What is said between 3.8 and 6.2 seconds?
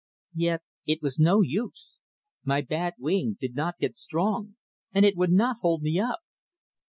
strong, and it would not hold me